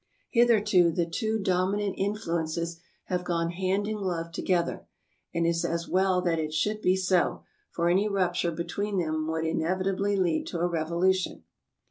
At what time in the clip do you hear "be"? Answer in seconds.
6.81-6.95